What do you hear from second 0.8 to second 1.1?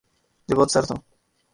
ہوں